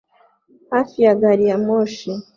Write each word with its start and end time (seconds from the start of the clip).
hafi 0.73 0.97
ya 1.05 1.13
gari 1.21 1.45
ya 1.49 1.57
moshi 1.65 2.11